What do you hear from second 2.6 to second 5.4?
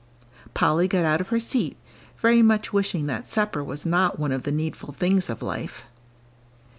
wishing that supper was not one of the needful things